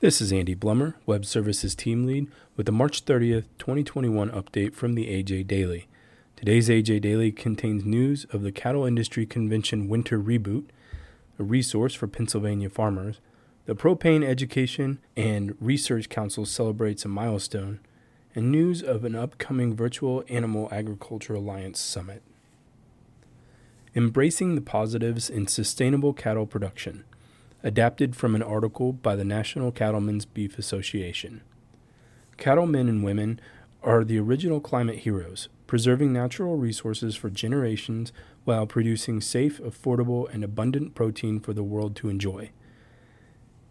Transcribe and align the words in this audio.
This 0.00 0.22
is 0.22 0.32
Andy 0.32 0.56
Blummer, 0.56 0.94
Web 1.04 1.26
Services 1.26 1.74
Team 1.74 2.06
Lead, 2.06 2.28
with 2.56 2.64
the 2.64 2.72
March 2.72 3.04
30th, 3.04 3.44
2021 3.58 4.30
update 4.30 4.74
from 4.74 4.94
the 4.94 5.08
AJ 5.08 5.46
Daily. 5.46 5.88
Today's 6.36 6.70
AJ 6.70 7.02
Daily 7.02 7.30
contains 7.30 7.84
news 7.84 8.24
of 8.32 8.40
the 8.40 8.50
Cattle 8.50 8.86
Industry 8.86 9.26
Convention 9.26 9.88
Winter 9.90 10.18
Reboot, 10.18 10.64
a 11.38 11.42
resource 11.42 11.92
for 11.92 12.06
Pennsylvania 12.06 12.70
farmers, 12.70 13.20
the 13.66 13.74
Propane 13.74 14.24
Education 14.24 15.00
and 15.18 15.54
Research 15.60 16.08
Council 16.08 16.46
celebrates 16.46 17.04
a 17.04 17.08
milestone, 17.08 17.78
and 18.34 18.50
news 18.50 18.82
of 18.82 19.04
an 19.04 19.14
upcoming 19.14 19.76
Virtual 19.76 20.24
Animal 20.30 20.70
Agriculture 20.72 21.34
Alliance 21.34 21.78
Summit. 21.78 22.22
Embracing 23.94 24.54
the 24.54 24.62
Positives 24.62 25.28
in 25.28 25.46
Sustainable 25.46 26.14
Cattle 26.14 26.46
Production 26.46 27.04
adapted 27.62 28.16
from 28.16 28.34
an 28.34 28.42
article 28.42 28.92
by 28.92 29.14
the 29.14 29.24
National 29.24 29.70
Cattlemen's 29.70 30.24
Beef 30.24 30.58
Association. 30.58 31.42
Cattlemen 32.36 32.88
and 32.88 33.04
women 33.04 33.40
are 33.82 34.04
the 34.04 34.18
original 34.18 34.60
climate 34.60 35.00
heroes, 35.00 35.48
preserving 35.66 36.12
natural 36.12 36.56
resources 36.56 37.16
for 37.16 37.30
generations 37.30 38.12
while 38.44 38.66
producing 38.66 39.20
safe, 39.20 39.60
affordable, 39.60 40.32
and 40.32 40.42
abundant 40.42 40.94
protein 40.94 41.38
for 41.38 41.52
the 41.52 41.62
world 41.62 41.94
to 41.96 42.08
enjoy. 42.08 42.50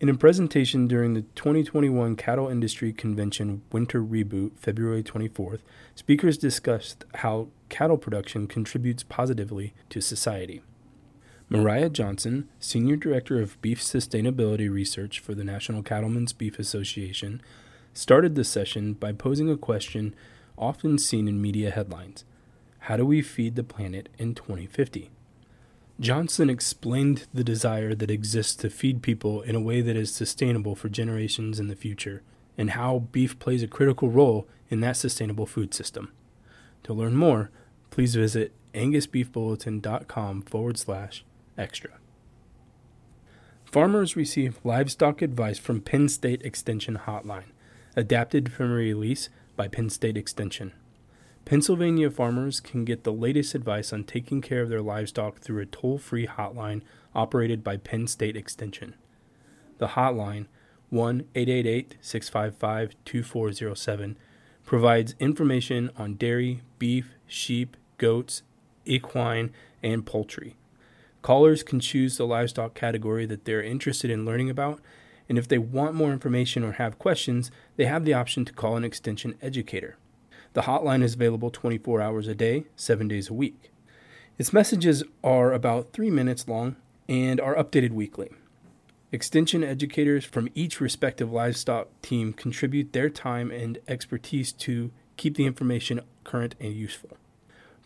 In 0.00 0.08
a 0.08 0.14
presentation 0.14 0.88
during 0.88 1.14
the 1.14 1.22
2021 1.22 2.16
Cattle 2.16 2.48
Industry 2.48 2.92
Convention 2.92 3.62
Winter 3.72 4.02
Reboot, 4.02 4.58
February 4.58 5.02
24th, 5.02 5.60
speakers 5.94 6.36
discussed 6.36 7.04
how 7.16 7.48
cattle 7.68 7.96
production 7.96 8.46
contributes 8.46 9.02
positively 9.02 9.72
to 9.90 10.00
society. 10.00 10.62
Myriah 11.50 11.90
Johnston, 11.90 12.48
Senior 12.58 12.96
Director 12.96 13.38
of 13.38 13.60
Beef 13.60 13.78
Sustainability 13.80 14.70
Research 14.70 15.20
for 15.20 15.34
the 15.34 15.44
National 15.44 15.82
Cattlemen's 15.82 16.32
Beef 16.32 16.58
Association, 16.58 17.42
started 17.92 18.34
the 18.34 18.44
session 18.44 18.94
by 18.94 19.12
posing 19.12 19.50
a 19.50 19.56
question 19.56 20.14
often 20.56 20.96
seen 20.96 21.28
in 21.28 21.42
media 21.42 21.70
headlines 21.70 22.24
How 22.80 22.96
do 22.96 23.04
we 23.04 23.20
feed 23.20 23.56
the 23.56 23.62
planet 23.62 24.08
in 24.18 24.34
2050? 24.34 25.10
Johnson 26.00 26.48
explained 26.48 27.26
the 27.34 27.44
desire 27.44 27.94
that 27.94 28.10
exists 28.10 28.56
to 28.56 28.70
feed 28.70 29.02
people 29.02 29.42
in 29.42 29.54
a 29.54 29.60
way 29.60 29.82
that 29.82 29.96
is 29.96 30.14
sustainable 30.14 30.74
for 30.74 30.88
generations 30.88 31.60
in 31.60 31.68
the 31.68 31.76
future, 31.76 32.22
and 32.56 32.70
how 32.70 33.00
beef 33.12 33.38
plays 33.38 33.62
a 33.62 33.68
critical 33.68 34.08
role 34.08 34.48
in 34.70 34.80
that 34.80 34.96
sustainable 34.96 35.46
food 35.46 35.74
system. 35.74 36.10
To 36.84 36.94
learn 36.94 37.14
more, 37.14 37.50
please 37.90 38.14
visit 38.14 38.52
angusbeefbulletin.com 38.72 40.42
forward 40.42 40.78
slash 40.78 41.22
extra. 41.56 41.90
Farmers 43.64 44.14
receive 44.14 44.60
livestock 44.62 45.20
advice 45.20 45.58
from 45.58 45.80
Penn 45.80 46.08
State 46.08 46.42
Extension 46.42 46.96
Hotline, 47.06 47.52
adapted 47.96 48.52
from 48.52 48.70
a 48.70 48.74
release 48.74 49.28
by 49.56 49.68
Penn 49.68 49.90
State 49.90 50.16
Extension. 50.16 50.72
Pennsylvania 51.44 52.10
farmers 52.10 52.60
can 52.60 52.84
get 52.84 53.04
the 53.04 53.12
latest 53.12 53.54
advice 53.54 53.92
on 53.92 54.04
taking 54.04 54.40
care 54.40 54.62
of 54.62 54.68
their 54.68 54.80
livestock 54.80 55.40
through 55.40 55.60
a 55.60 55.66
toll 55.66 55.98
free 55.98 56.26
hotline 56.26 56.80
operated 57.14 57.62
by 57.62 57.76
Penn 57.76 58.06
State 58.06 58.36
Extension. 58.36 58.94
The 59.78 59.88
hotline, 59.88 60.46
1 60.90 61.24
888 61.34 61.96
655 62.00 62.94
2407, 63.04 64.16
provides 64.64 65.14
information 65.20 65.90
on 65.96 66.14
dairy, 66.14 66.62
beef, 66.78 67.10
sheep, 67.26 67.76
goats, 67.98 68.42
equine, 68.86 69.50
and 69.82 70.06
poultry. 70.06 70.56
Callers 71.24 71.62
can 71.62 71.80
choose 71.80 72.18
the 72.18 72.26
livestock 72.26 72.74
category 72.74 73.24
that 73.24 73.46
they're 73.46 73.62
interested 73.62 74.10
in 74.10 74.26
learning 74.26 74.50
about, 74.50 74.82
and 75.26 75.38
if 75.38 75.48
they 75.48 75.56
want 75.56 75.94
more 75.94 76.12
information 76.12 76.62
or 76.62 76.72
have 76.72 76.98
questions, 76.98 77.50
they 77.76 77.86
have 77.86 78.04
the 78.04 78.12
option 78.12 78.44
to 78.44 78.52
call 78.52 78.76
an 78.76 78.84
extension 78.84 79.34
educator. 79.40 79.96
The 80.52 80.64
hotline 80.64 81.02
is 81.02 81.14
available 81.14 81.50
24 81.50 82.02
hours 82.02 82.28
a 82.28 82.34
day, 82.34 82.64
7 82.76 83.08
days 83.08 83.30
a 83.30 83.32
week. 83.32 83.70
Its 84.36 84.52
messages 84.52 85.02
are 85.22 85.54
about 85.54 85.94
3 85.94 86.10
minutes 86.10 86.46
long 86.46 86.76
and 87.08 87.40
are 87.40 87.54
updated 87.54 87.92
weekly. 87.92 88.30
Extension 89.10 89.64
educators 89.64 90.26
from 90.26 90.50
each 90.54 90.78
respective 90.78 91.32
livestock 91.32 91.88
team 92.02 92.34
contribute 92.34 92.92
their 92.92 93.08
time 93.08 93.50
and 93.50 93.78
expertise 93.88 94.52
to 94.52 94.90
keep 95.16 95.38
the 95.38 95.46
information 95.46 96.02
current 96.22 96.54
and 96.60 96.74
useful. 96.74 97.16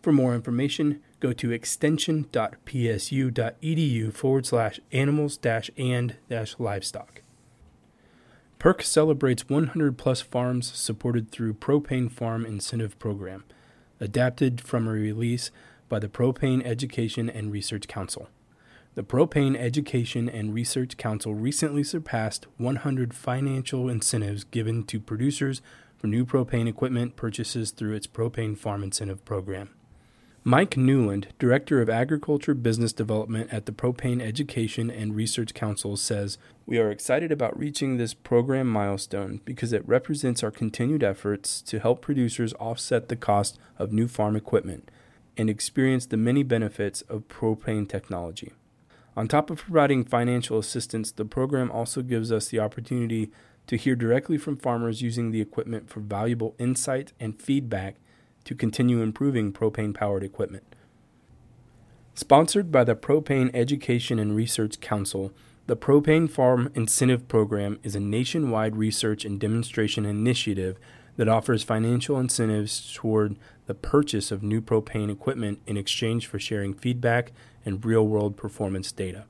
For 0.09 0.13
more 0.13 0.33
information, 0.33 1.03
go 1.19 1.33
to 1.33 1.51
extension.psu.edu 1.51 4.11
forward 4.11 4.45
slash 4.47 4.79
animals 4.91 5.37
dash 5.37 5.69
and 5.77 6.15
dash 6.27 6.55
livestock. 6.57 7.21
PERC 8.59 8.81
celebrates 8.81 9.47
100 9.47 9.99
plus 9.99 10.21
farms 10.21 10.73
supported 10.73 11.29
through 11.29 11.53
Propane 11.53 12.11
Farm 12.11 12.43
Incentive 12.43 12.97
Program, 12.97 13.43
adapted 13.99 14.61
from 14.61 14.87
a 14.87 14.91
release 14.91 15.51
by 15.89 15.99
the 15.99 16.09
Propane 16.09 16.65
Education 16.65 17.29
and 17.29 17.51
Research 17.51 17.87
Council. 17.87 18.29
The 18.95 19.03
Propane 19.03 19.55
Education 19.55 20.27
and 20.27 20.55
Research 20.55 20.97
Council 20.97 21.35
recently 21.35 21.83
surpassed 21.83 22.47
100 22.57 23.13
financial 23.13 23.87
incentives 23.87 24.43
given 24.43 24.85
to 24.85 24.99
producers 24.99 25.61
for 25.99 26.07
new 26.07 26.25
propane 26.25 26.67
equipment 26.67 27.15
purchases 27.15 27.69
through 27.69 27.93
its 27.93 28.07
Propane 28.07 28.57
Farm 28.57 28.81
Incentive 28.81 29.23
Program. 29.23 29.69
Mike 30.45 30.77
Newland, 30.77 31.27
Director 31.37 31.81
of 31.81 31.89
Agriculture 31.89 32.53
Business 32.53 32.93
Development 32.93 33.51
at 33.51 33.65
the 33.65 33.73
Propane 33.73 34.21
Education 34.21 34.89
and 34.89 35.13
Research 35.13 35.53
Council, 35.53 35.97
says 35.97 36.37
We 36.65 36.77
are 36.79 36.89
excited 36.89 37.29
about 37.29 37.59
reaching 37.59 37.97
this 37.97 38.13
program 38.13 38.67
milestone 38.67 39.41
because 39.43 39.73
it 39.73 39.85
represents 39.85 40.41
our 40.41 40.49
continued 40.49 41.03
efforts 41.03 41.61
to 41.63 41.79
help 41.79 42.01
producers 42.01 42.53
offset 42.53 43.09
the 43.09 43.17
cost 43.17 43.59
of 43.77 43.91
new 43.91 44.07
farm 44.07 44.37
equipment 44.37 44.89
and 45.35 45.49
experience 45.49 46.05
the 46.05 46.15
many 46.15 46.43
benefits 46.43 47.01
of 47.01 47.27
propane 47.27 47.87
technology. 47.87 48.53
On 49.17 49.27
top 49.27 49.49
of 49.49 49.57
providing 49.57 50.05
financial 50.05 50.57
assistance, 50.57 51.11
the 51.11 51.25
program 51.25 51.69
also 51.69 52.01
gives 52.01 52.31
us 52.31 52.47
the 52.47 52.59
opportunity 52.59 53.29
to 53.67 53.75
hear 53.75 53.95
directly 53.95 54.37
from 54.37 54.55
farmers 54.55 55.01
using 55.01 55.31
the 55.31 55.41
equipment 55.41 55.89
for 55.89 55.99
valuable 55.99 56.55
insight 56.57 57.11
and 57.19 57.41
feedback 57.41 57.97
to 58.45 58.55
continue 58.55 59.01
improving 59.01 59.53
propane 59.53 59.93
powered 59.93 60.23
equipment. 60.23 60.63
Sponsored 62.15 62.71
by 62.71 62.83
the 62.83 62.95
Propane 62.95 63.49
Education 63.53 64.19
and 64.19 64.35
Research 64.35 64.81
Council, 64.81 65.31
the 65.67 65.77
Propane 65.77 66.29
Farm 66.29 66.71
Incentive 66.75 67.27
Program 67.27 67.79
is 67.83 67.95
a 67.95 67.99
nationwide 67.99 68.75
research 68.75 69.23
and 69.23 69.39
demonstration 69.39 70.05
initiative 70.05 70.77
that 71.15 71.29
offers 71.29 71.63
financial 71.63 72.19
incentives 72.19 72.91
toward 72.93 73.37
the 73.67 73.73
purchase 73.73 74.31
of 74.31 74.43
new 74.43 74.61
propane 74.61 75.11
equipment 75.11 75.61
in 75.67 75.77
exchange 75.77 76.27
for 76.27 76.39
sharing 76.39 76.73
feedback 76.73 77.31
and 77.63 77.85
real 77.85 78.07
world 78.07 78.35
performance 78.35 78.91
data. 78.91 79.25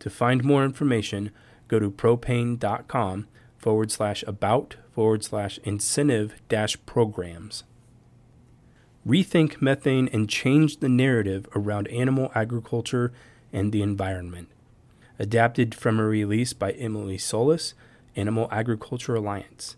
To 0.00 0.10
find 0.10 0.44
more 0.44 0.64
information, 0.64 1.30
go 1.68 1.78
to 1.78 1.90
propane.com 1.90 3.28
forward 3.56 3.90
slash 3.90 4.24
about 4.26 4.76
forward 4.92 5.22
slash 5.22 5.58
incentive 5.64 6.34
dash 6.48 6.76
programs 6.84 7.64
rethink 9.06 9.60
methane 9.62 10.08
and 10.12 10.28
change 10.28 10.78
the 10.78 10.88
narrative 10.88 11.48
around 11.54 11.88
animal 11.88 12.30
agriculture 12.34 13.12
and 13.52 13.72
the 13.72 13.82
environment. 13.82 14.48
Adapted 15.18 15.74
from 15.74 15.98
a 15.98 16.04
release 16.04 16.52
by 16.52 16.72
Emily 16.72 17.18
Solis, 17.18 17.74
Animal 18.16 18.48
Agriculture 18.50 19.14
Alliance. 19.14 19.76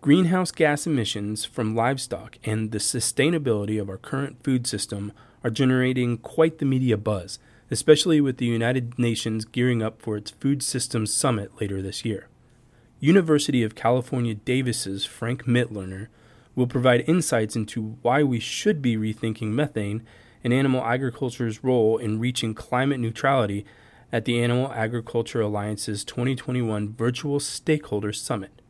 Greenhouse 0.00 0.52
gas 0.52 0.86
emissions 0.86 1.44
from 1.44 1.74
livestock 1.74 2.38
and 2.44 2.70
the 2.70 2.78
sustainability 2.78 3.80
of 3.80 3.88
our 3.88 3.96
current 3.96 4.42
food 4.44 4.66
system 4.66 5.12
are 5.42 5.50
generating 5.50 6.18
quite 6.18 6.58
the 6.58 6.64
media 6.64 6.96
buzz, 6.96 7.38
especially 7.70 8.20
with 8.20 8.36
the 8.36 8.46
United 8.46 8.98
Nations 8.98 9.44
gearing 9.44 9.82
up 9.82 10.00
for 10.00 10.16
its 10.16 10.30
Food 10.30 10.62
Systems 10.62 11.12
Summit 11.12 11.50
later 11.60 11.82
this 11.82 12.04
year. 12.04 12.28
University 13.00 13.62
of 13.62 13.74
California 13.74 14.34
Davis's 14.34 15.04
Frank 15.04 15.44
Mitloehner 15.44 16.08
will 16.56 16.66
provide 16.66 17.04
insights 17.06 17.54
into 17.54 17.96
why 18.02 18.24
we 18.24 18.40
should 18.40 18.82
be 18.82 18.96
rethinking 18.96 19.52
methane 19.52 20.02
and 20.42 20.52
animal 20.52 20.82
agriculture's 20.82 21.62
role 21.62 21.98
in 21.98 22.18
reaching 22.18 22.54
climate 22.54 22.98
neutrality 22.98 23.64
at 24.12 24.24
the 24.24 24.42
Animal 24.42 24.72
Agriculture 24.72 25.40
Alliance's 25.42 26.04
2021 26.04 26.94
Virtual 26.94 27.38
Stakeholder 27.38 28.12
Summit. 28.12 28.62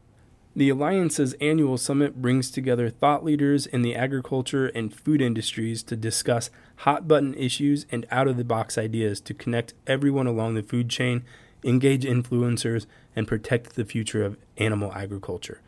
The 0.56 0.70
Alliance's 0.70 1.34
annual 1.34 1.76
summit 1.76 2.22
brings 2.22 2.50
together 2.50 2.88
thought 2.88 3.22
leaders 3.22 3.66
in 3.66 3.82
the 3.82 3.94
agriculture 3.94 4.68
and 4.68 4.94
food 4.94 5.20
industries 5.20 5.82
to 5.82 5.96
discuss 5.96 6.48
hot 6.76 7.06
button 7.06 7.34
issues 7.34 7.84
and 7.90 8.06
out 8.10 8.26
of 8.26 8.38
the 8.38 8.44
box 8.44 8.78
ideas 8.78 9.20
to 9.20 9.34
connect 9.34 9.74
everyone 9.86 10.26
along 10.26 10.54
the 10.54 10.62
food 10.62 10.88
chain, 10.88 11.22
engage 11.62 12.04
influencers, 12.04 12.86
and 13.14 13.28
protect 13.28 13.74
the 13.74 13.84
future 13.84 14.24
of 14.24 14.38
animal 14.56 14.90
agriculture. 14.94 15.60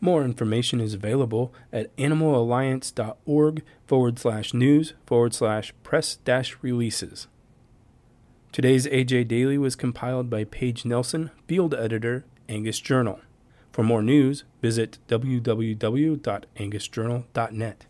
More 0.00 0.24
information 0.24 0.80
is 0.80 0.94
available 0.94 1.52
at 1.72 1.94
animalalliance.org 1.96 3.64
forward 3.86 4.18
slash 4.18 4.54
news 4.54 4.94
forward 5.06 5.34
slash 5.34 5.74
press 5.82 6.16
dash 6.16 6.56
releases. 6.62 7.26
Today's 8.52 8.86
AJ 8.86 9.28
Daily 9.28 9.58
was 9.58 9.76
compiled 9.76 10.30
by 10.30 10.44
Paige 10.44 10.84
Nelson, 10.84 11.30
field 11.46 11.74
editor, 11.74 12.24
Angus 12.48 12.80
Journal. 12.80 13.20
For 13.72 13.82
more 13.82 14.02
news, 14.02 14.44
visit 14.62 14.98
www.angusjournal.net. 15.08 17.86